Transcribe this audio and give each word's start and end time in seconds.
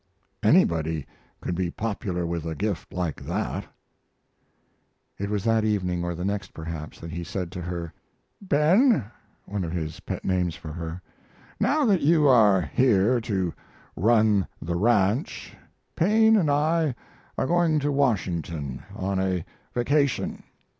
Anybody 0.41 1.05
could 1.41 1.53
be 1.53 1.69
popular 1.69 2.25
with 2.25 2.43
a 2.47 2.55
gift 2.55 2.91
like 2.91 3.23
that." 3.25 3.67
It 5.19 5.29
was 5.29 5.43
that 5.43 5.63
evening 5.63 6.03
or 6.03 6.15
the 6.15 6.25
next, 6.25 6.55
perhaps, 6.55 6.99
that 6.99 7.11
he 7.11 7.23
said 7.23 7.51
to 7.51 7.61
her: 7.61 7.93
"Ben 8.41 9.05
[one 9.45 9.63
of 9.63 9.71
his 9.73 9.99
pet 9.99 10.25
names 10.25 10.55
for 10.55 10.71
her], 10.73 11.03
now 11.59 11.85
that 11.85 12.01
you 12.01 12.27
are 12.27 12.61
here 12.61 13.21
to 13.21 13.53
run 13.95 14.47
the 14.59 14.73
ranch, 14.75 15.55
Paine 15.95 16.35
and 16.35 16.49
I 16.49 16.95
are 17.37 17.45
going 17.45 17.77
to 17.81 17.91
Washington 17.91 18.81
on 18.95 19.19
a 19.19 19.45
vacation. 19.75 20.41